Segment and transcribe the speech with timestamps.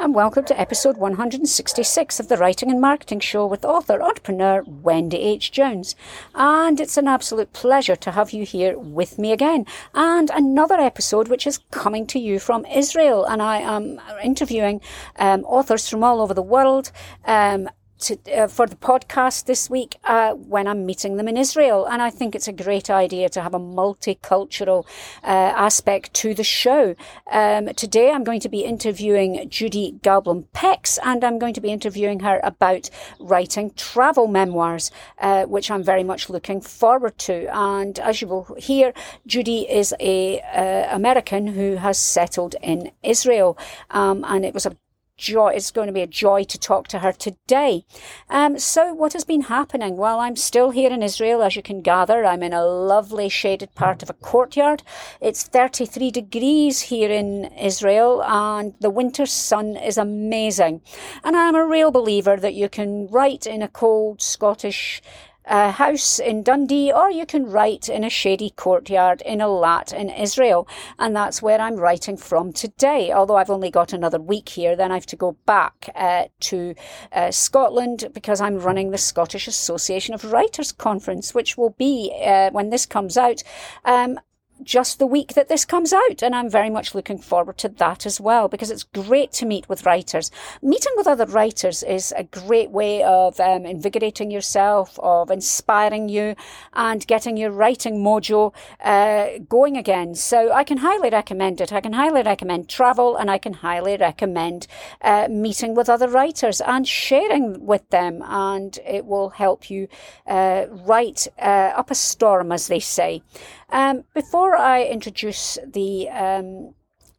[0.00, 5.18] and welcome to episode 166 of the Writing and Marketing Show with author entrepreneur Wendy
[5.18, 5.50] H.
[5.50, 5.96] Jones.
[6.36, 9.66] And it's an absolute pleasure to have you here with me again.
[9.94, 13.24] And another episode which is coming to you from Israel.
[13.24, 14.80] And I am interviewing
[15.18, 16.92] um, authors from all over the world.
[17.24, 17.68] Um,
[18.00, 21.86] to, uh, for the podcast this week uh, when I'm meeting them in Israel.
[21.86, 24.86] And I think it's a great idea to have a multicultural
[25.22, 26.94] uh, aspect to the show.
[27.30, 31.70] Um, today I'm going to be interviewing Judy Galblum Pex and I'm going to be
[31.70, 37.48] interviewing her about writing travel memoirs, uh, which I'm very much looking forward to.
[37.54, 38.92] And as you will hear,
[39.26, 43.58] Judy is a uh, American who has settled in Israel.
[43.90, 44.76] Um, and it was a
[45.18, 45.48] joy.
[45.48, 47.84] It's going to be a joy to talk to her today.
[48.30, 49.96] Um, so what has been happening?
[49.96, 52.24] Well, I'm still here in Israel, as you can gather.
[52.24, 54.82] I'm in a lovely shaded part of a courtyard.
[55.20, 60.80] It's 33 degrees here in Israel and the winter sun is amazing.
[61.24, 65.02] And I'm a real believer that you can write in a cold Scottish
[65.48, 70.10] a house in Dundee, or you can write in a shady courtyard in Eilat in
[70.10, 70.68] Israel.
[70.98, 73.12] And that's where I'm writing from today.
[73.12, 76.74] Although I've only got another week here, then I have to go back uh, to
[77.12, 82.50] uh, Scotland because I'm running the Scottish Association of Writers Conference, which will be, uh,
[82.50, 83.42] when this comes out,
[83.84, 84.20] um,
[84.62, 86.22] just the week that this comes out.
[86.22, 89.68] And I'm very much looking forward to that as well because it's great to meet
[89.68, 90.30] with writers.
[90.62, 96.34] Meeting with other writers is a great way of um, invigorating yourself, of inspiring you
[96.72, 100.14] and getting your writing mojo uh, going again.
[100.14, 101.72] So I can highly recommend it.
[101.72, 104.66] I can highly recommend travel and I can highly recommend
[105.02, 108.22] uh, meeting with other writers and sharing with them.
[108.24, 109.88] And it will help you
[110.26, 113.22] uh, write uh, up a storm, as they say.
[113.70, 116.74] Um, before I introduce the um,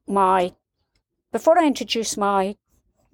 [0.08, 0.54] my
[1.32, 2.56] before I introduce my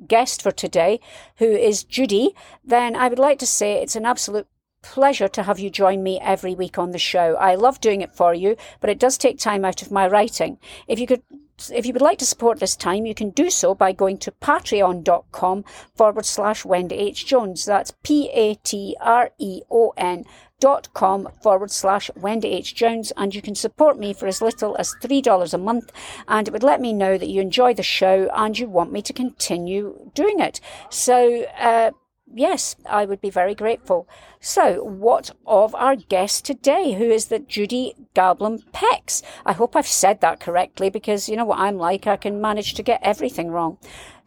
[0.07, 1.00] guest for today,
[1.38, 4.47] who is Judy, then I would like to say it's an absolute
[4.81, 7.35] pleasure to have you join me every week on the show.
[7.35, 10.57] I love doing it for you, but it does take time out of my writing.
[10.88, 11.24] If you could
[11.72, 14.31] if you would like to support this time, you can do so by going to
[14.31, 15.63] patreon.com
[15.95, 17.25] forward slash Wendy H.
[17.25, 17.63] Jones.
[17.66, 20.25] That's P A T R E O N
[20.65, 22.73] dot com forward slash Wendy H.
[22.73, 23.13] Jones.
[23.15, 25.91] And you can support me for as little as $3 a month.
[26.27, 29.03] And it would let me know that you enjoy the show and you want me
[29.03, 30.59] to continue doing it.
[30.89, 31.91] So, uh,
[32.33, 34.07] yes, I would be very grateful.
[34.39, 39.21] So, what of our guest today, who is the Judy Galblum Pex?
[39.45, 42.73] I hope I've said that correctly because you know what I'm like, I can manage
[42.73, 43.77] to get everything wrong.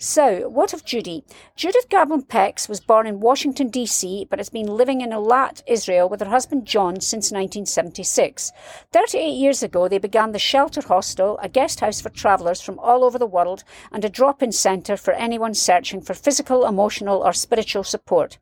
[0.01, 1.25] So, what of Judy?
[1.57, 6.09] Judith Galblum Pex was born in Washington, D.C., but has been living in Eilat, Israel,
[6.09, 8.53] with her husband John since 1976.
[8.93, 13.03] 38 years ago, they began the Shelter Hostel, a guest house for travellers from all
[13.03, 17.33] over the world and a drop in centre for anyone searching for physical, emotional, or
[17.33, 18.39] spiritual support.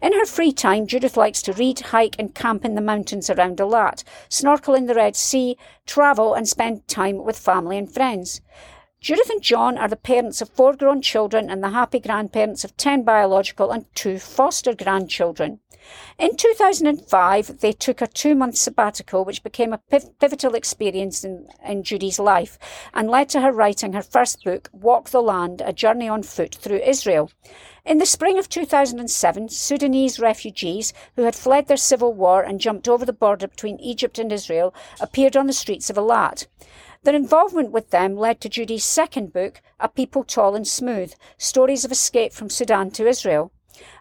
[0.00, 3.58] In her free time, Judith likes to read, hike, and camp in the mountains around
[3.58, 5.56] Eilat, snorkel in the Red Sea,
[5.86, 8.40] travel, and spend time with family and friends.
[9.00, 12.76] Judith and John are the parents of four grown children and the happy grandparents of
[12.76, 15.60] 10 biological and two foster grandchildren.
[16.18, 21.82] In 2005, they took a two month sabbatical, which became a pivotal experience in, in
[21.82, 22.58] Judy's life
[22.92, 26.54] and led to her writing her first book, Walk the Land A Journey on Foot
[26.54, 27.30] Through Israel.
[27.86, 32.86] In the spring of 2007, Sudanese refugees who had fled their civil war and jumped
[32.86, 36.46] over the border between Egypt and Israel appeared on the streets of Eilat.
[37.02, 41.84] Their involvement with them led to Judy's second book, A People Tall and Smooth Stories
[41.84, 43.52] of Escape from Sudan to Israel.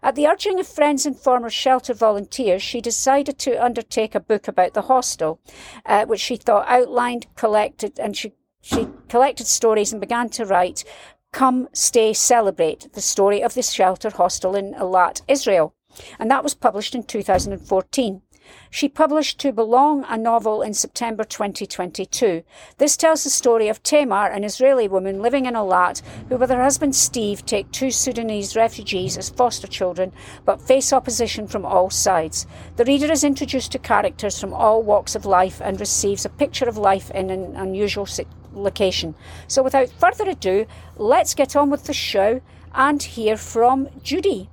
[0.04, 4.50] At the urging of friends and former shelter volunteers, she decided to undertake a book
[4.50, 5.40] about the hostel,
[5.86, 10.84] uh, which she thought outlined, collected, and she she collected stories and began to write
[11.32, 15.74] Come, Stay, Celebrate, the story of the shelter hostel in Eilat, Israel.
[16.20, 18.22] And that was published in 2014.
[18.70, 22.44] She published To Belong, a novel, in September 2022.
[22.78, 26.62] This tells the story of Tamar, an Israeli woman living in Eilat, who, with her
[26.62, 30.12] husband Steve, take two Sudanese refugees as foster children,
[30.46, 32.46] but face opposition from all sides.
[32.76, 36.70] The reader is introduced to characters from all walks of life and receives a picture
[36.70, 38.08] of life in an unusual
[38.54, 39.16] location.
[39.48, 40.66] So, without further ado,
[40.98, 42.42] let's get on with the show
[42.74, 44.50] and hear from Judy.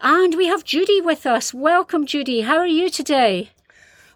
[0.00, 1.54] And we have Judy with us.
[1.54, 2.40] Welcome, Judy.
[2.40, 3.50] How are you today?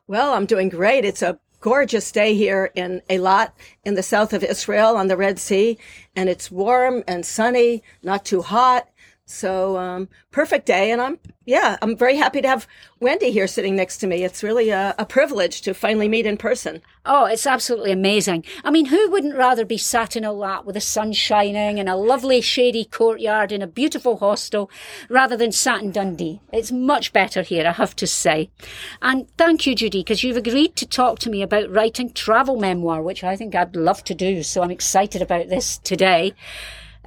[0.09, 1.05] Well, I'm doing great.
[1.05, 3.53] It's a gorgeous day here in Eilat
[3.85, 5.79] in the south of Israel on the Red Sea,
[6.17, 8.89] and it's warm and sunny, not too hot.
[9.31, 10.91] So, um, perfect day.
[10.91, 12.67] And I'm, yeah, I'm very happy to have
[12.99, 14.25] Wendy here sitting next to me.
[14.25, 16.81] It's really a, a, privilege to finally meet in person.
[17.05, 18.45] Oh, it's absolutely amazing.
[18.65, 21.97] I mean, who wouldn't rather be sat in Eilat with the sun shining in a
[21.97, 24.71] lovely shady courtyard in a beautiful hostel
[25.11, 26.41] rather than sat in Dundee?
[26.51, 28.49] It's much better here, I have to say.
[29.03, 33.03] And thank you, Judy, because you've agreed to talk to me about writing travel memoir,
[33.03, 34.43] which I think I'd love to do.
[34.43, 36.33] So I'm excited about this today.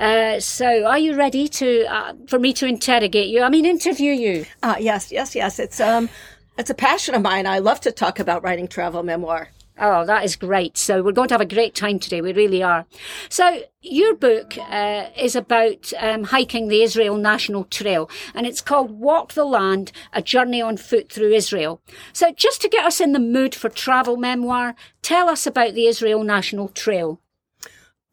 [0.02, 3.44] Uh, so, are you ready to uh, for me to interrogate you?
[3.44, 4.48] I mean, interview you?
[4.64, 5.60] Uh, yes, yes, yes.
[5.60, 6.10] It's um,
[6.58, 7.46] it's a passion of mine.
[7.46, 9.50] I love to talk about writing travel memoir.
[9.80, 10.76] Oh, that is great.
[10.76, 12.20] So we're going to have a great time today.
[12.20, 12.88] We really are.
[13.30, 19.00] So your book uh, is about um, hiking the Israel National Trail and it's called
[19.00, 21.82] Walk the Land, a journey on foot through Israel.
[22.12, 25.88] So just to get us in the mood for travel memoir, tell us about the
[25.88, 27.20] Israel National Trail.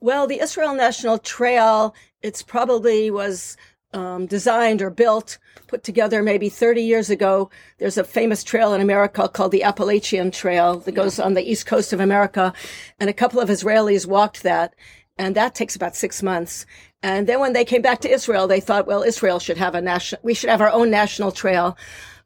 [0.01, 1.93] Well, the Israel National Trail,
[2.23, 3.57] it's probably was
[3.93, 7.51] um, designed or built, put together maybe 30 years ago.
[7.79, 11.67] There's a famous trail in America called the Appalachian Trail that goes on the east
[11.67, 12.53] coast of America.
[13.01, 14.75] And a couple of Israelis walked that.
[15.19, 16.65] And that takes about six months.
[17.03, 19.81] And then when they came back to Israel, they thought, well, Israel should have a
[19.81, 21.77] national, we should have our own national trail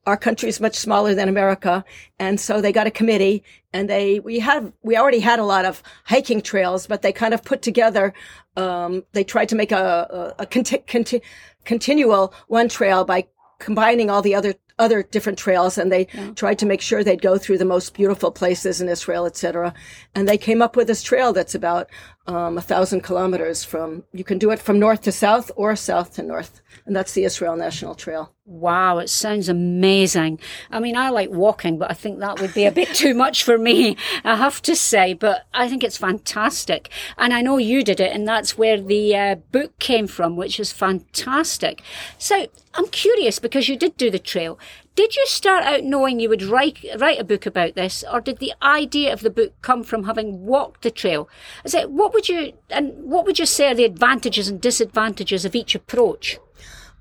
[0.06, 1.84] our country is much smaller than America.
[2.19, 5.64] And so they got a committee and they, we have, we already had a lot
[5.64, 8.12] of hiking trails, but they kind of put together,
[8.56, 11.22] um, they tried to make a, a, a conti- conti-
[11.64, 13.26] continual one trail by
[13.58, 16.31] combining all the other other different trails and they yeah.
[16.32, 19.72] tried to make sure they'd go through the most beautiful places in Israel, etc.
[20.14, 21.88] And they came up with this trail that's about
[22.26, 24.04] um, a thousand kilometers from.
[24.12, 27.24] You can do it from north to south or south to north, and that's the
[27.24, 28.32] Israel National Trail.
[28.44, 30.40] Wow, it sounds amazing.
[30.70, 33.42] I mean, I like walking, but I think that would be a bit too much
[33.42, 35.14] for me, I have to say.
[35.14, 36.88] But I think it's fantastic.
[37.19, 40.60] And I know you did it, and that's where the uh, book came from, which
[40.60, 41.82] is fantastic.
[42.18, 44.58] So I'm curious because you did do the trail.
[44.94, 48.38] Did you start out knowing you would write, write a book about this, or did
[48.38, 51.30] the idea of the book come from having walked the trail?
[51.64, 55.46] Is it, what would you, and what would you say are the advantages and disadvantages
[55.46, 56.38] of each approach?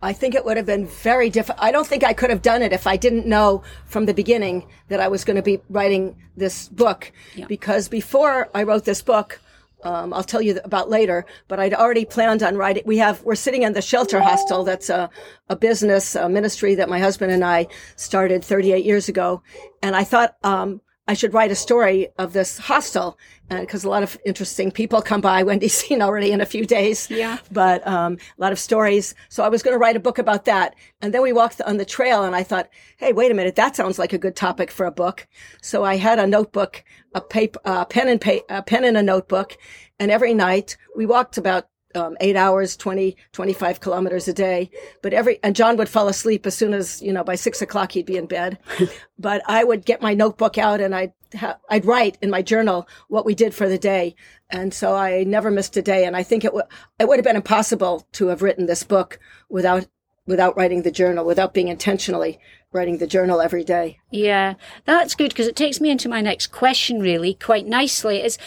[0.01, 1.63] I think it would have been very difficult.
[1.63, 4.67] I don't think I could have done it if I didn't know from the beginning
[4.87, 7.11] that I was going to be writing this book.
[7.35, 7.45] Yeah.
[7.45, 9.39] Because before I wrote this book,
[9.83, 12.83] um, I'll tell you about later, but I'd already planned on writing.
[12.85, 14.63] We have, we're sitting in the shelter hostel.
[14.63, 15.09] That's a,
[15.49, 19.41] a business, a ministry that my husband and I started 38 years ago.
[19.81, 23.17] And I thought, um, I should write a story of this hostel
[23.49, 25.43] because uh, a lot of interesting people come by.
[25.51, 27.09] Wendy's seen already in a few days.
[27.09, 27.39] Yeah.
[27.51, 29.15] But um, a lot of stories.
[29.29, 30.75] So I was going to write a book about that.
[31.01, 33.75] And then we walked on the trail and I thought, hey, wait a minute, that
[33.75, 35.27] sounds like a good topic for a book.
[35.61, 36.83] So I had a notebook,
[37.13, 39.57] a paper, a pen and pa- a pen and a notebook.
[39.99, 44.69] And every night we walked about um, eight hours, 20, 25 kilometers a day.
[45.01, 47.91] But every, and John would fall asleep as soon as, you know, by six o'clock
[47.91, 48.57] he'd be in bed.
[49.19, 52.87] but I would get my notebook out and I'd, ha- I'd write in my journal
[53.07, 54.15] what we did for the day.
[54.49, 56.05] And so I never missed a day.
[56.05, 56.65] And I think it would,
[56.99, 59.87] it would have been impossible to have written this book without,
[60.25, 62.39] without writing the journal, without being intentionally
[62.73, 63.99] writing the journal every day.
[64.11, 64.53] Yeah,
[64.85, 68.37] that's good because it takes me into my next question really quite nicely is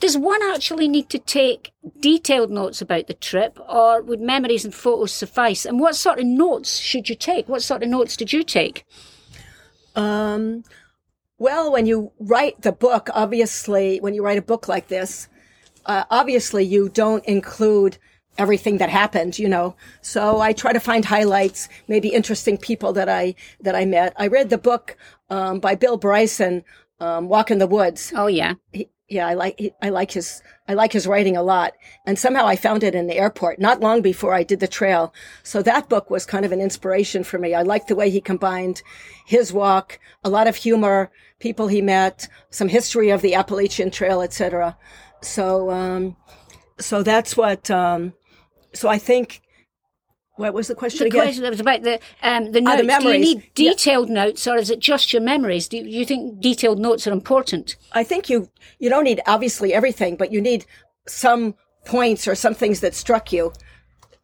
[0.00, 4.74] does one actually need to take detailed notes about the trip, or would memories and
[4.74, 5.64] photos suffice?
[5.64, 7.48] And what sort of notes should you take?
[7.48, 8.84] What sort of notes did you take?
[9.94, 10.64] Um,
[11.38, 15.28] well, when you write the book, obviously, when you write a book like this,
[15.86, 17.98] uh, obviously you don't include
[18.38, 19.76] everything that happened, you know.
[20.00, 24.14] So I try to find highlights, maybe interesting people that I that I met.
[24.16, 24.96] I read the book
[25.30, 26.64] um, by Bill Bryson,
[27.00, 28.12] um, Walk in the Woods.
[28.14, 28.54] Oh yeah.
[28.72, 31.74] He, yeah, I like I like his I like his writing a lot.
[32.06, 35.12] And somehow I found it in the airport not long before I did the trail.
[35.42, 37.54] So that book was kind of an inspiration for me.
[37.54, 38.82] I liked the way he combined
[39.26, 44.22] his walk, a lot of humor, people he met, some history of the Appalachian Trail,
[44.22, 44.76] etc.
[45.20, 46.16] So um
[46.78, 48.14] so that's what um
[48.74, 49.42] so I think
[50.36, 51.10] what was the question again?
[51.10, 51.26] the again?
[51.26, 52.82] question was about the um, the notes.
[52.82, 54.14] The Do you need detailed yeah.
[54.14, 55.68] notes, or is it just your memories?
[55.68, 57.76] Do you think detailed notes are important?
[57.92, 60.66] I think you you don't need obviously everything, but you need
[61.06, 61.54] some
[61.84, 63.52] points or some things that struck you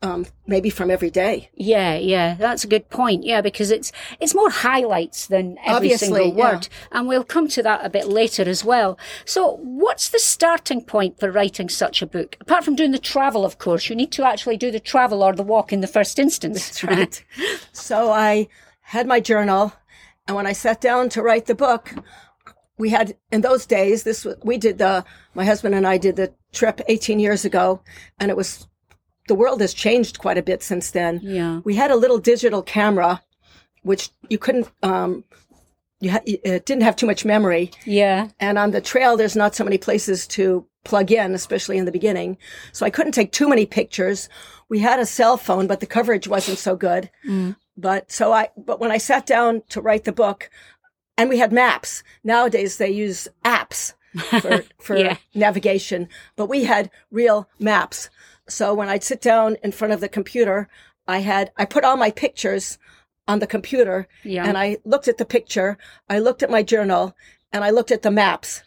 [0.03, 1.51] um, maybe from every day.
[1.55, 3.25] Yeah, yeah, that's a good point.
[3.25, 6.99] Yeah, because it's it's more highlights than every Obviously, single word, yeah.
[6.99, 8.99] and we'll come to that a bit later as well.
[9.25, 12.37] So, what's the starting point for writing such a book?
[12.41, 15.35] Apart from doing the travel, of course, you need to actually do the travel or
[15.35, 16.81] the walk in the first instance.
[16.81, 17.25] That's right.
[17.73, 18.49] so I
[18.81, 19.75] had my journal,
[20.27, 21.93] and when I sat down to write the book,
[22.79, 25.05] we had in those days this was, we did the
[25.35, 27.83] my husband and I did the trip 18 years ago
[28.19, 28.67] and it was
[29.31, 31.21] the world has changed quite a bit since then.
[31.23, 31.61] Yeah.
[31.69, 33.13] We had a little digital camera
[33.83, 35.25] which you couldn't um
[36.03, 37.71] you ha- it didn't have too much memory
[38.01, 38.29] Yeah.
[38.47, 41.93] and on the trail there's not so many places to plug in especially in the
[41.99, 42.37] beginning
[42.73, 44.29] so i couldn't take too many pictures
[44.73, 47.11] we had a cell phone but the coverage wasn't so good
[47.87, 50.51] but so i but when i sat down to write the book
[51.19, 53.81] and we had maps nowadays they use apps
[54.43, 55.17] for for Yeah.
[55.35, 58.11] navigation but we had real maps
[58.51, 60.69] so when i'd sit down in front of the computer
[61.07, 62.79] i had i put all my pictures
[63.29, 64.45] on the computer Yeah.
[64.47, 65.79] and I looked at the picture,
[66.09, 67.15] I looked at my journal,
[67.53, 68.63] and I looked at the maps.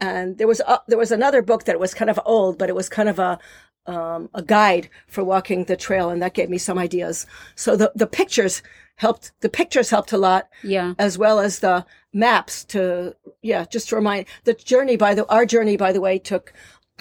[0.00, 2.74] And there was uh, there was another book that was kind of old, but it
[2.74, 3.38] was kind of a
[3.86, 7.26] um, a guide for walking the trail, and that gave me some ideas.
[7.56, 8.62] So the the pictures
[8.96, 9.32] helped.
[9.40, 10.94] The pictures helped a lot, yeah.
[10.98, 11.84] as well as the
[12.14, 14.96] maps to yeah, just to remind the journey.
[14.96, 16.54] By the our journey, by the way, took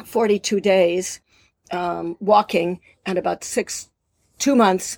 [0.03, 1.21] forty two days
[1.71, 3.89] um, walking and about six
[4.37, 4.97] two months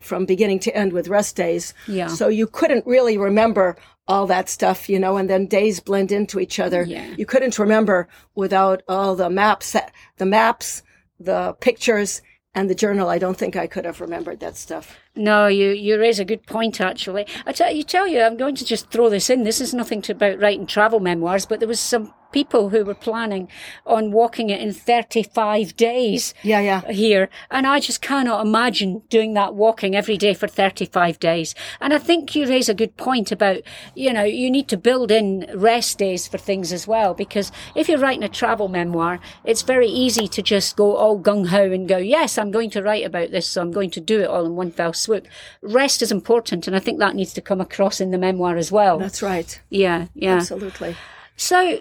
[0.00, 1.74] from beginning to end with rest days.
[1.86, 2.08] Yeah.
[2.08, 3.76] So you couldn't really remember
[4.08, 6.82] all that stuff, you know, and then days blend into each other.
[6.82, 7.14] Yeah.
[7.16, 9.76] You couldn't remember without all the maps,
[10.16, 10.82] the maps,
[11.20, 12.22] the pictures,
[12.54, 13.08] and the journal.
[13.08, 14.98] I don't think I could have remembered that stuff.
[15.14, 17.26] No, you, you raise a good point, actually.
[17.46, 19.44] I tell you, tell you, I'm going to just throw this in.
[19.44, 22.94] This is nothing to about writing travel memoirs, but there was some people who were
[22.94, 23.48] planning
[23.86, 26.80] on walking it in 35 days Yeah, yeah.
[26.92, 27.28] here.
[27.50, 31.54] And I just cannot imagine doing that walking every day for 35 days.
[31.80, 33.58] And I think you raise a good point about,
[33.94, 37.14] you know, you need to build in rest days for things as well.
[37.14, 41.48] Because if you're writing a travel memoir, it's very easy to just go all gung
[41.48, 43.46] ho and go, yes, I'm going to write about this.
[43.48, 45.26] So I'm going to do it all in one fell swoop.
[45.62, 46.66] Rest is important.
[46.66, 48.98] And I think that needs to come across in the memoir as well.
[48.98, 49.60] That's right.
[49.70, 50.06] yeah.
[50.14, 50.36] Yeah.
[50.36, 50.96] Absolutely.
[51.36, 51.80] So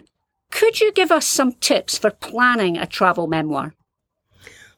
[0.52, 3.74] could you give us some tips for planning a travel memoir?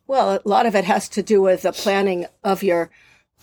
[0.07, 2.89] Well, a lot of it has to do with the planning of your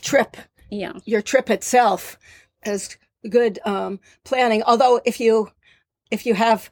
[0.02, 0.36] trip.
[0.70, 0.92] Yeah.
[1.04, 2.18] Your trip itself
[2.64, 2.96] is
[3.28, 4.62] good um, planning.
[4.62, 5.50] Although if you
[6.10, 6.70] if you have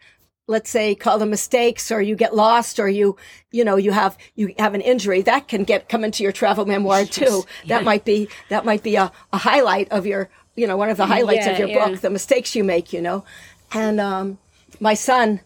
[0.49, 3.17] let's say call them mistakes or you get lost or you
[3.51, 6.65] you know you have you have an injury that can get come into your travel
[6.65, 10.77] memoir too that might be that might be a, a highlight of your you know
[10.77, 11.89] one of the highlights of your yeah.
[11.89, 13.25] book the mistakes you make you know
[13.73, 14.39] and um
[14.81, 15.41] my son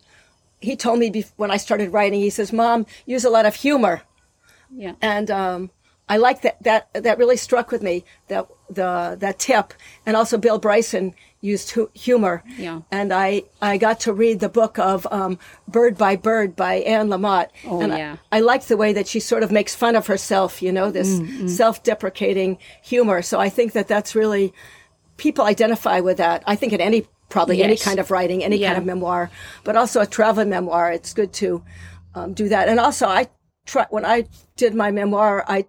[0.61, 3.55] he told me bef- when i started writing he says mom use a lot of
[3.57, 4.03] humor
[4.71, 4.95] Yeah.
[5.01, 5.71] and um,
[6.09, 9.73] I like that that that really struck with me that the that tip,
[10.05, 12.43] and also Bill Bryson used hu- humor.
[12.59, 12.81] Yeah.
[12.91, 17.11] And I I got to read the book of um, Bird by Bird by Anne
[17.11, 17.51] Lamott.
[17.65, 18.17] Oh, and yeah.
[18.33, 20.61] I, I like the way that she sort of makes fun of herself.
[20.63, 21.47] You know, this Mm-hmm.
[21.47, 23.23] self-deprecating humor.
[23.23, 24.53] So I think that that's really
[25.17, 26.43] people identify with that.
[26.45, 28.69] I think in any probably any kind of writing, any Yeah.
[28.69, 29.31] kind of memoir,
[29.65, 30.93] but also a travel memoir.
[30.93, 31.65] It's good to
[32.15, 32.69] um, do that.
[32.69, 33.29] And also, I
[33.65, 35.65] try when I did my memoir, I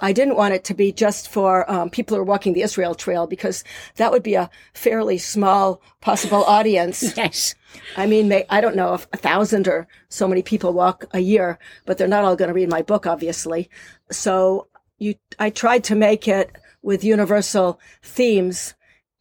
[0.00, 2.94] I didn't want it to be just for um, people who are walking the Israel
[2.94, 3.64] Trail because
[3.96, 7.02] that would be a fairly small possible audience.
[7.16, 7.54] Yes.
[7.96, 11.18] I mean, may, I don't know if a thousand or so many people walk a
[11.20, 13.68] year, but they're not all going to read my book, obviously.
[14.10, 18.74] So you, I tried to make it with universal themes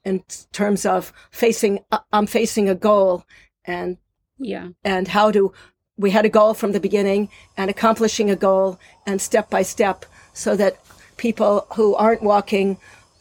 [0.07, 0.23] in
[0.53, 3.25] terms of facing, uh, I'm facing a goal
[3.65, 3.97] and
[4.39, 4.67] Yeah.
[4.83, 5.51] and how to
[5.97, 10.05] we had a goal from the beginning and accomplishing a goal and step by step
[10.33, 10.73] so that
[11.17, 12.77] people who aren't walking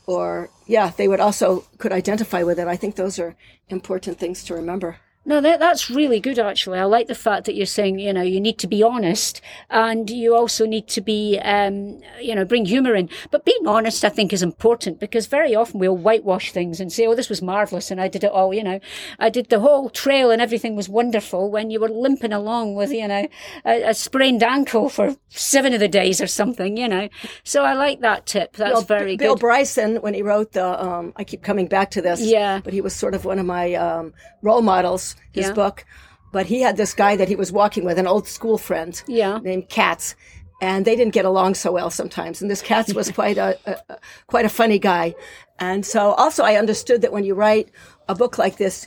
[0.07, 3.35] or yeah they would also could identify with it i think those are
[3.69, 4.90] important things to remember
[5.28, 6.78] No, that, that's really good, actually.
[6.78, 10.09] I like the fact that you're saying, you know, you need to be honest and
[10.09, 13.11] you also need to be, um, you know, bring humor in.
[13.33, 17.09] But being honest, I think, is important because very often we'll whitewash things and say,
[17.09, 18.78] oh, this was marvelous and I did it all, you know.
[19.18, 22.92] I did the whole trail and everything was wonderful when you were limping along with,
[22.92, 23.26] you know,
[23.64, 27.09] a, a sprained ankle for seven of the days or something, you know.
[27.42, 28.52] So I like that tip.
[28.52, 29.40] That's Well, very bill good.
[29.40, 32.61] Bill Bryson when he wrote the um, i keep coming back to this Yeah.
[32.62, 35.52] but he was sort of one of my um, role models his Yeah.
[35.52, 35.85] book
[36.32, 39.38] but he had this guy that he was walking with an old school friend Yeah.
[39.42, 40.14] named Katz,
[40.61, 42.42] and they didn't get along so well sometimes.
[42.42, 43.96] And this Katz was quite a, a,
[44.26, 45.14] quite a funny guy,
[45.58, 47.70] and so also I understood that when you write
[48.08, 48.87] a book like this,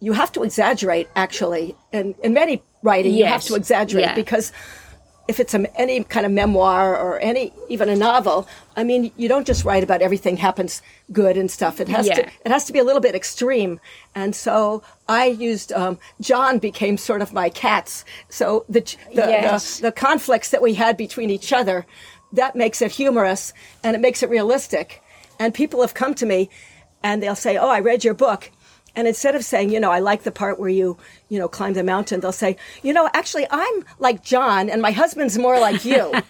[0.00, 1.08] you have to exaggerate.
[1.16, 4.14] Actually, and in many writing, you have to exaggerate Yeah.
[4.14, 4.52] because
[5.26, 9.28] if it's a, any kind of memoir or any even a novel, I mean, you
[9.28, 11.80] don't just write about everything happens good and stuff.
[11.80, 13.80] It has to it has to be a little bit extreme.
[14.14, 18.04] And so I used um, John became sort of my Katz.
[18.28, 18.80] So the
[19.14, 19.78] the, Yes.
[19.78, 21.86] the the conflicts that we had between each other
[22.32, 23.52] that makes it humorous
[23.82, 25.00] and it makes it realistic.
[25.38, 26.50] And people have come to me
[27.02, 28.50] and they'll say, "Oh, I read your book."
[28.96, 30.96] And instead of saying, you know, I like the part where you,
[31.34, 34.92] you know, climb the mountain, they'll say, you know, actually, I'm like John and my
[34.92, 36.12] husband's more like you.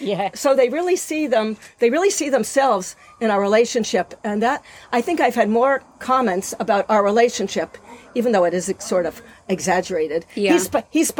[0.00, 0.30] Yeah.
[0.34, 4.14] So they really see them, they really see themselves in our relationship.
[4.22, 4.62] And that,
[4.92, 7.76] I think I've had more comments about our relationship,
[8.14, 10.24] even though it is sort of exaggerated.
[10.36, 10.52] Yeah.
[10.52, 11.10] He's, he's,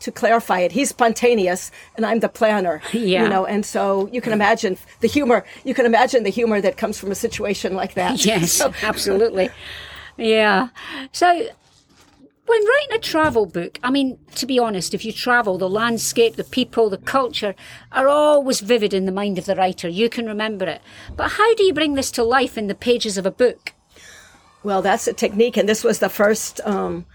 [0.00, 2.82] to clarify it, he's spontaneous and I'm the planner.
[2.92, 3.22] Yeah.
[3.22, 6.76] You know, and so you can imagine the humor, you can imagine the humor that
[6.76, 8.22] comes from a situation like that.
[8.26, 9.48] Yes, So- absolutely.
[10.18, 10.68] Yeah.
[11.12, 11.46] So,
[12.52, 16.36] when writing a travel book, I mean, to be honest, if you travel, the landscape,
[16.36, 17.54] the people, the culture
[17.90, 19.88] are always vivid in the mind of the writer.
[19.88, 20.82] You can remember it.
[21.16, 23.72] But how do you bring this to life in the pages of a book?
[24.62, 26.60] Well, that's a technique, and this was the first.
[26.64, 27.06] Um,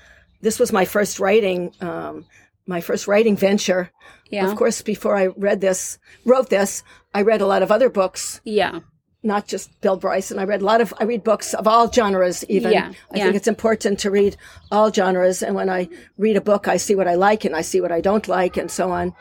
[0.41, 2.25] this was my first writing, um,
[2.65, 3.91] my first writing venture.
[4.31, 4.49] Yeah.
[4.49, 8.41] Of course, before I read this, wrote this, I read a lot of other books,
[8.43, 8.79] Yeah.
[9.27, 10.39] Not just Bill Bryson.
[10.39, 10.93] I read a lot of.
[10.99, 12.43] I read books of all genres.
[12.49, 13.23] Even Yeah, I yeah.
[13.25, 14.37] think it's important to read
[14.71, 15.43] all genres.
[15.43, 17.91] And when I read a book, I see what I like and I see what
[17.91, 19.13] I don't like, and so on.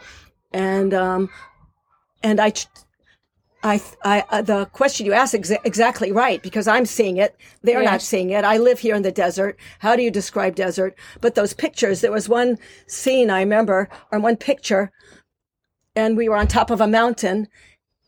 [0.52, 1.28] And um,
[2.22, 2.52] and I.
[3.62, 7.34] I, I, uh, the question you asked exa- exactly right because I'm seeing it.
[7.62, 8.44] They're not seeing it.
[8.44, 9.58] I live here in the desert.
[9.80, 10.94] How do you describe desert?
[11.20, 14.92] But those pictures, there was one scene I remember, or one picture,
[15.96, 17.48] and we were on top of a mountain,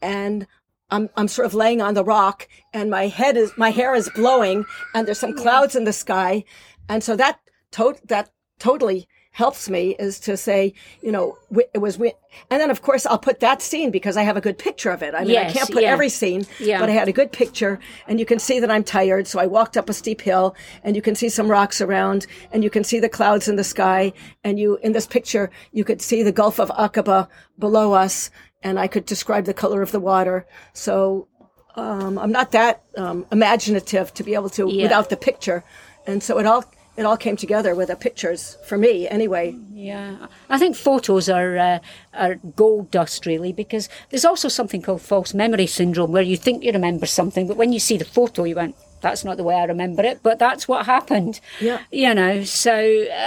[0.01, 0.47] and
[0.91, 4.09] I'm I'm sort of laying on the rock, and my head is my hair is
[4.15, 4.65] blowing,
[4.95, 6.45] and there's some clouds in the sky,
[6.89, 7.41] and so that
[7.73, 11.39] to- that totally helps me is to say, you know,
[11.73, 12.15] it was, wi-
[12.51, 15.01] and then of course I'll put that scene because I have a good picture of
[15.01, 15.15] it.
[15.15, 15.91] I mean, Yes, I can't put yeah.
[15.93, 16.81] every scene, Yeah.
[16.81, 17.79] but I had a good picture,
[18.09, 19.29] and you can see that I'm tired.
[19.29, 22.65] So I walked up a steep hill, and you can see some rocks around, and
[22.65, 26.03] you can see the clouds in the sky, and you in this picture you could
[26.03, 27.29] see the Gulf of Aqaba
[27.61, 28.31] below us,
[28.63, 30.47] and I could describe the color of the water.
[30.73, 31.29] So
[31.77, 34.83] um, I'm not that um, imaginative to be able to Yeah.
[34.85, 35.63] without the picture,
[36.07, 36.65] and so it all
[36.97, 39.55] it all came together with the pictures for me anyway.
[39.73, 41.79] Yeah, I think photos are uh,
[42.13, 46.65] are gold dust really because there's also something called false memory syndrome where you think
[46.65, 49.55] you remember something, but when you see the photo, you went, "That's not the way
[49.55, 51.41] I remember it," but that's what happened.
[51.61, 51.79] Yeah.
[51.93, 52.43] you know.
[52.43, 52.75] So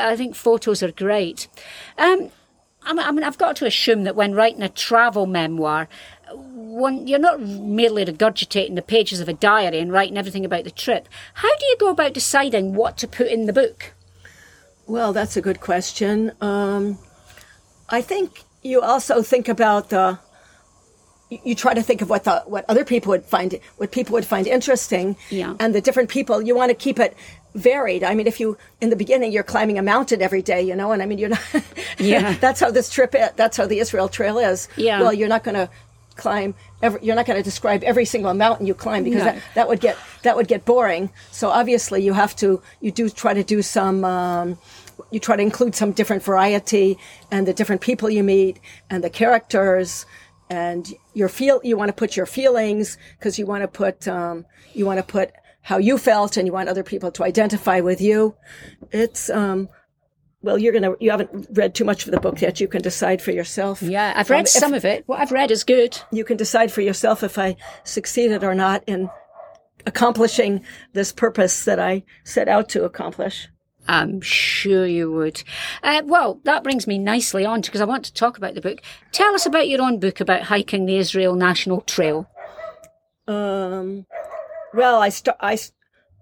[0.10, 1.48] I think photos are great.
[1.98, 2.32] Um,
[2.84, 5.88] I mean, I mean, I've got to assume that when writing a travel memoir,
[6.34, 10.72] one, you're not merely regurgitating the pages of a diary and writing everything about the
[10.72, 11.08] trip.
[11.36, 13.94] How do you go about deciding what to put in the book?
[14.88, 16.32] Well, that's a good question.
[16.42, 16.98] Um,
[17.90, 20.20] I think you also think about the.
[21.30, 24.14] you- You try to think of what the what other people would find what people
[24.14, 25.56] would find interesting, Yeah.
[25.60, 26.42] and the different people.
[26.42, 27.16] You want to keep it
[27.56, 28.04] varied.
[28.04, 30.92] I mean, if you in the beginning you're climbing a mountain every day, you know,
[30.92, 31.42] and I mean you're not.
[31.98, 32.36] Yeah.
[32.40, 33.14] that's how this trip.
[33.16, 34.68] Is, that's how the Israel Trail is.
[34.76, 35.02] Yeah.
[35.02, 35.70] Well, you're not going to
[36.16, 36.54] climb.
[36.82, 39.26] Every, you're not going to describe every single mountain you climb because No.
[39.26, 41.10] that, that would get that would get boring.
[41.32, 44.58] So obviously you have to you do try to do some um,
[45.12, 46.98] you try to include some different variety
[47.32, 48.60] and the different people you meet
[48.90, 50.06] and the characters
[50.50, 54.46] and your feel you want to put your feelings because you want to put um,
[54.74, 58.02] you want to put how you felt and you want other people to identify with
[58.02, 58.36] you.
[58.92, 59.70] It's um,
[60.42, 62.60] well, you're gonna you haven't read too much of the book yet.
[62.60, 63.82] You can decide for yourself.
[63.82, 65.04] Yeah, I've read Um, if- some of it.
[65.08, 66.00] What I've read is good.
[66.12, 69.10] you can decide for yourself if I succeeded or not in
[69.86, 73.48] accomplishing this purpose that I set out to accomplish.
[73.88, 75.44] I'm sure you would.
[75.82, 78.62] Uh, well, that brings me nicely on to because I want to talk about the
[78.62, 78.80] book.
[79.12, 82.30] Tell us about your own book about hiking the Israel National Trail.
[83.28, 84.06] Um,
[84.74, 85.58] well, I, st- I,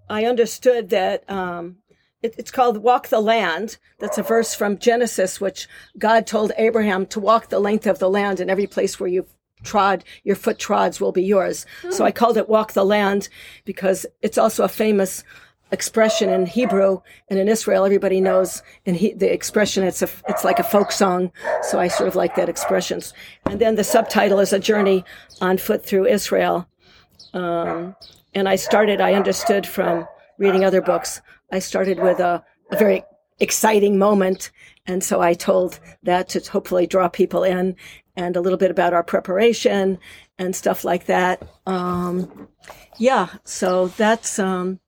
[0.08, 1.76] I understood that um,
[2.22, 3.78] it, it's called Walk the Land.
[3.98, 8.10] That's a verse from Genesis, which God told Abraham to walk the length of the
[8.10, 9.32] land, and every place where you've
[9.62, 11.66] trod, your foot trods will be yours.
[11.90, 13.28] So I called it Walk the Land
[13.64, 15.22] because it's also a famous
[15.72, 17.84] expression in Hebrew and in Israel.
[17.84, 19.84] Everybody knows in he, the expression.
[19.84, 21.30] It's a, it's like a folk song.
[21.62, 23.00] So I sort of like that expression.
[23.46, 25.04] And then the subtitle is a journey
[25.40, 26.66] on foot through Israel.
[27.32, 27.94] Um,
[28.34, 30.06] and I started, I understood from
[30.38, 31.20] reading other books,
[31.52, 33.04] I started with a, a very
[33.40, 34.50] exciting moment.
[34.86, 37.76] And so I told that to hopefully draw people in
[38.16, 39.98] and a little bit about our preparation
[40.38, 41.42] and stuff like that.
[41.66, 42.48] Um,
[42.98, 44.80] yeah, so that's, um,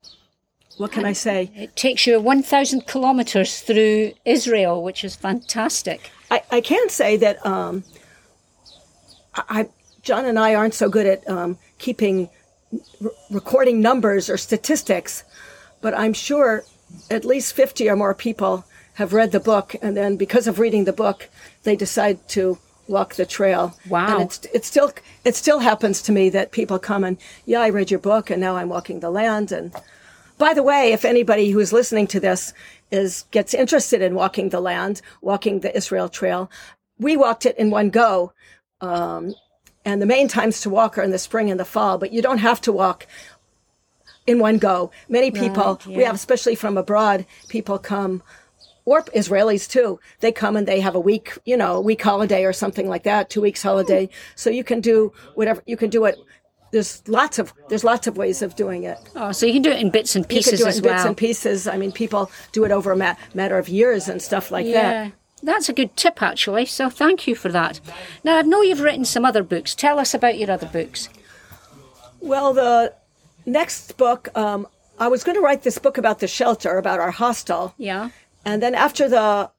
[0.78, 1.50] what can I say?
[1.55, 6.11] It takes you 1,000 kilometres through Israel, which is fantastic.
[6.31, 7.85] I, I can say that um,
[9.35, 9.68] I, I-
[10.02, 12.28] John and I aren't so good at um, keeping
[13.04, 15.24] r- recording numbers or statistics,
[15.80, 16.64] but I'm sure
[17.11, 20.85] at least 50 or more people have read the book, and then because of reading
[20.85, 21.28] the book,
[21.62, 22.58] they decide to
[22.88, 23.74] walk the trail.
[23.88, 24.18] Wow.
[24.18, 24.92] And it's it still
[25.24, 28.40] it still happens to me that people come and yeah, I read your book, and
[28.40, 29.72] now I'm walking the land, and
[30.38, 32.52] by the way, if anybody who's listening to this
[32.90, 36.50] is gets interested in walking the land, walking the Israel Trail,
[36.98, 38.32] we walked it in one go.
[38.80, 39.35] Um,
[39.84, 42.22] and the main times to walk are in the spring and the fall, but you
[42.22, 43.06] don't have to walk
[44.26, 44.90] in one go.
[45.08, 48.22] Many people, Right, we have, especially from abroad, people come,
[48.84, 49.98] or Israelis too.
[50.20, 53.02] They come and they have a week, you know, a week holiday or something like
[53.04, 54.08] that, two weeks holiday.
[54.34, 56.18] So you can do whatever, you can do it.
[56.72, 58.98] There's lots of, there's lots of ways of doing it.
[59.14, 60.78] Oh, so you can do it in bits and You pieces can do it as
[60.78, 61.68] in bits and pieces.
[61.68, 65.12] I mean, people do it over a ma- matter of years and stuff like that.
[65.42, 66.66] Yeah, that's a good tip actually.
[66.66, 67.81] So thank you for that.
[68.24, 69.74] Now I know you've written some other books.
[69.74, 71.09] Tell us about your other books.
[72.20, 72.94] Well, the
[73.44, 74.66] next book, um,
[74.98, 77.74] I was going to write this book about the shelter, about our hostel.
[77.76, 78.11] Yeah.
[78.44, 79.50] And then after the,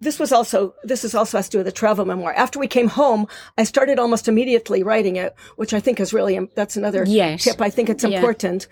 [0.00, 2.32] this was also, this is also has to do with the travel memoir.
[2.34, 6.38] After we came home, I started almost immediately writing it, which I think is really,
[6.54, 7.44] that's another Yes.
[7.44, 7.60] tip.
[7.60, 8.16] I think it's Yeah.
[8.18, 8.66] important.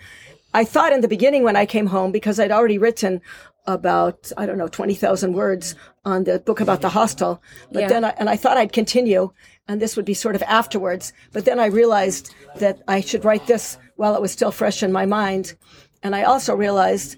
[0.54, 3.20] I thought in the beginning when I came home, because I'd already written
[3.66, 5.74] about, I don't know, 20,000 words
[6.04, 7.88] on the book about the hostel, but Yeah.
[7.88, 9.30] then I, and I thought I'd continue
[9.68, 11.12] and this would be sort of afterwards.
[11.32, 14.92] But then I realized that I should write this while it was still fresh in
[14.92, 15.54] my mind.
[16.02, 17.16] And I also realized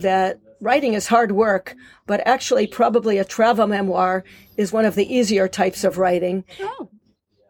[0.00, 1.74] that writing is hard work,
[2.06, 4.24] but actually probably a travel memoir
[4.56, 6.88] is one of the easier types of writing Oh.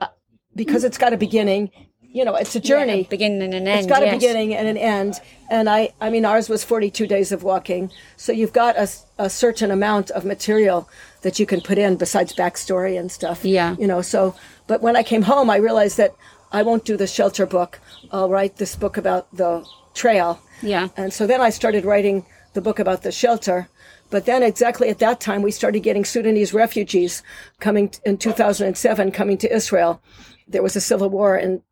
[0.00, 0.09] Uh,
[0.57, 1.70] because it's got a beginning.
[2.12, 3.07] You know, it's a journey.
[3.09, 3.81] Beginning and an end.
[3.81, 4.12] It's got yes.
[4.12, 5.20] a beginning and an end.
[5.51, 7.90] And I, I mean, ours was 42 days of walking.
[8.16, 10.88] So you've got a, a certain amount of material
[11.22, 13.44] that you can put in besides backstory and stuff.
[13.44, 13.77] Yeah.
[13.79, 14.35] You know, so,
[14.66, 16.14] but when I came home, I realized that
[16.53, 17.81] I won't do the shelter book.
[18.11, 20.38] I'll write this book about the trail.
[20.61, 20.88] Yeah.
[20.96, 23.68] And so then I started writing the book about the shelter.
[24.11, 27.22] But then exactly at that time, we started getting Sudanese refugees
[27.61, 30.03] coming in 2007, coming to Israel.
[30.48, 31.62] There was a civil war in,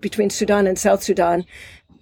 [0.00, 1.44] between Sudan and South Sudan.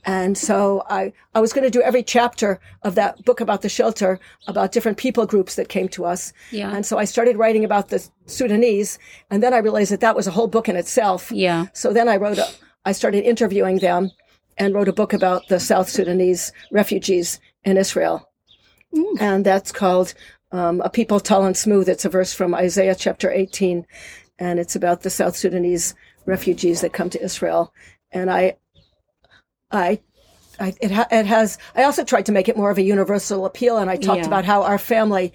[0.04, 3.68] And so I, I was going to do every chapter of that book about the
[3.68, 6.32] shelter about different people groups that came to us.
[6.50, 6.74] Yeah.
[6.74, 8.98] And so I started writing about the Sudanese.
[9.30, 11.30] And then I realized that that was a whole book in itself.
[11.30, 11.66] Yeah.
[11.74, 12.48] So then I wrote a,
[12.86, 14.10] I started interviewing them
[14.56, 18.30] and wrote a book about the South Sudanese refugees in Israel.
[19.20, 20.14] And that's called
[20.52, 21.88] um, A People Tall and Smooth.
[21.88, 23.86] It's a verse from Isaiah chapter 18.
[24.38, 25.94] And it's about the South Sudanese
[26.26, 27.72] refugees that come to Israel.
[28.10, 28.56] And I,
[29.70, 30.00] I,
[30.58, 33.46] I it, ha- it has, I also tried to make it more of a universal
[33.46, 33.78] appeal.
[33.78, 34.26] And I talked Yeah.
[34.26, 35.32] about how our family,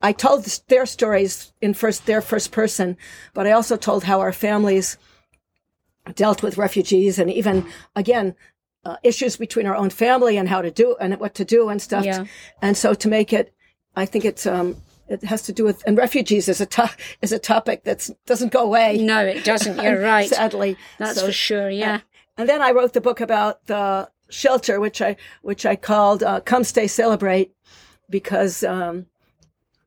[0.00, 2.96] I told their stories in first, their first person,
[3.32, 4.98] but I also told how our families
[6.14, 8.34] dealt with refugees and even again
[8.84, 11.80] uh, issues between our own family and how to do and what to do and
[11.80, 12.04] stuff.
[12.04, 12.26] Yeah.
[12.60, 13.54] And so to make it,
[13.96, 14.76] I think it's um
[15.08, 16.90] it has to do with and refugees is a to-
[17.22, 18.98] is a topic that doesn't go away.
[18.98, 19.82] No, it doesn't.
[19.82, 20.28] You're right.
[20.28, 21.70] Sadly, That's So- for sure.
[21.70, 22.00] Yeah.
[22.38, 26.40] and then I wrote the book about the shelter, which I which I called uh,
[26.40, 27.52] "Come Stay Celebrate,"
[28.10, 29.06] because um,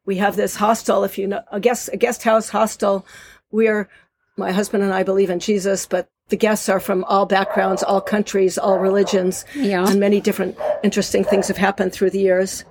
[0.06, 1.04] we have this hostel.
[1.04, 3.06] If you know, a guest a guest house hostel.
[3.52, 3.88] We're
[4.36, 8.02] my husband and I believe in Jesus, but the guests are from all backgrounds, all
[8.02, 9.88] countries, all religions, Yeah.
[9.90, 12.66] and many different interesting things have happened through the years.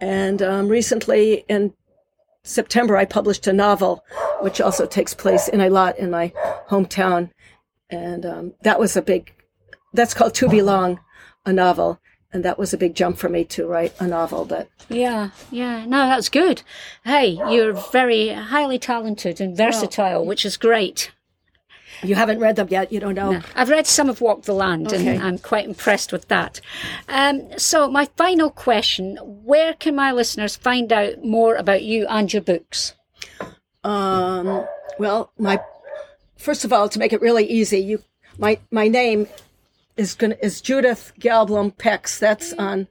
[0.00, 1.74] And um, recently, in
[2.42, 4.02] September, I published a novel,
[4.40, 6.32] which also takes place in a lot in my
[6.68, 7.30] hometown,
[7.90, 9.34] and um, that was a big.
[9.92, 11.00] That's called To Belong,
[11.44, 12.00] a novel,
[12.32, 14.44] and that was a big jump for me to write a novel.
[14.44, 15.84] But Yeah, yeah.
[15.84, 16.62] No, that's good.
[17.04, 21.10] Hey, you're very highly talented and versatile, which is great.
[22.02, 22.92] You haven't read them yet.
[22.92, 23.40] You don't know.
[23.54, 25.06] I've read some of Walk the Land Okay.
[25.16, 26.60] and I'm quite impressed with that.
[27.08, 32.32] Um, so, my final question where can my listeners find out more about you and
[32.32, 32.94] your books?
[33.84, 34.66] Um,
[34.98, 35.60] well, my
[36.36, 38.02] first of all, to make it really easy, you
[38.38, 39.26] my my name
[39.96, 42.18] is gonna is Judith Galblum Pex.
[42.18, 42.88] That's on.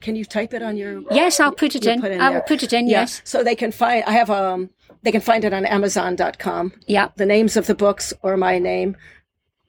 [0.00, 1.02] Can you type it on your?
[1.10, 2.00] Yes, I'll put it in.
[2.00, 3.20] put in I will put it in, Yeah, yes.
[3.24, 4.02] So they can find.
[4.04, 4.70] I have um.
[5.02, 6.72] They can find it on Amazon.com.
[6.86, 7.08] Yeah.
[7.16, 8.96] The names of the books or my name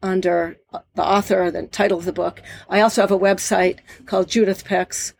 [0.03, 0.57] under
[0.95, 2.41] the author, the title of the book.
[2.69, 5.13] I also have a website called Judith Pex,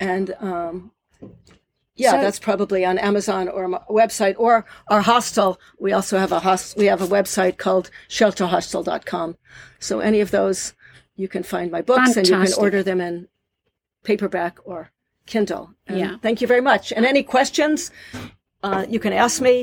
[0.00, 0.90] and um,
[1.94, 5.60] yeah, So- that's probably on Amazon or my website or our hostel.
[5.78, 6.76] We also have a host.
[6.76, 9.36] We have a website called shelterhostel.com.
[9.78, 10.74] So any of those,
[11.16, 13.28] you can find my books and you can order them in
[14.02, 14.90] paperback or
[15.26, 15.70] Kindle.
[15.86, 16.16] And Yeah.
[16.20, 16.92] Thank you very much.
[16.92, 17.92] And any questions,
[18.64, 19.56] uh, you can ask me.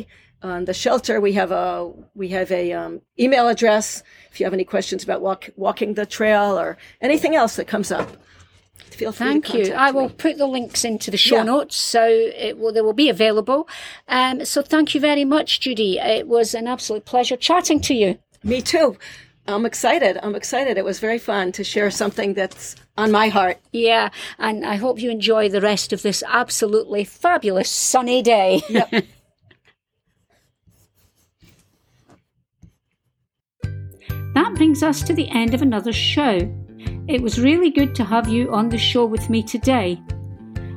[0.44, 4.02] On the shelter, we have a we have a um, email address.
[4.32, 7.92] If you have any questions about walk, walking the trail or anything else that comes
[7.92, 8.08] up,
[9.00, 9.74] feel free Thank to you.
[9.74, 10.16] I will me.
[10.18, 11.44] put the links into the show Yeah.
[11.54, 12.04] notes, so
[12.48, 13.68] it will they will be available.
[14.08, 16.00] Um, so thank you very much, Judy.
[16.00, 18.18] It was an absolute pleasure chatting to you.
[18.44, 18.98] Me too.
[19.48, 20.18] I'm excited.
[20.24, 20.76] I'm excited.
[20.78, 23.58] It was very fun to share something that's on my heart.
[23.72, 28.62] Yeah, and I hope you enjoy the rest of this absolutely fabulous sunny day.
[28.72, 29.06] Yep.
[34.34, 36.40] that brings us to the end of another show.
[37.08, 40.02] It was really good to have you on the show with me today.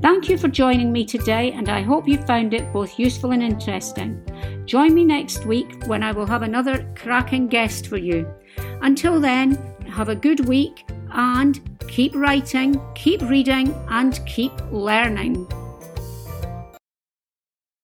[0.00, 3.42] Thank you for joining me today, and I hope you found it both useful and
[3.42, 4.24] interesting.
[4.64, 8.32] Join me next week when I will have another cracking guest for you.
[8.80, 9.58] Until then,
[9.88, 15.48] have a good week and keep writing, keep reading, and keep learning.